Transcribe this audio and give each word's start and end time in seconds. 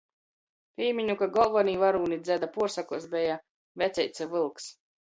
Pīmiņu, 0.79 1.17
ka 1.19 1.27
golvonī 1.35 1.75
varūni 1.83 2.19
dzeda 2.25 2.51
puorsokuos 2.59 3.09
beja 3.17 3.41
Veceits 3.85 4.27
i 4.29 4.31
Vylks. 4.37 4.73